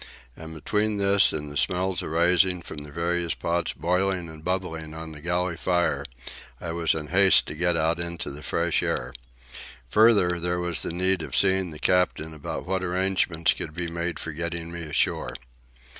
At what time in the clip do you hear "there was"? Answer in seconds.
10.39-10.81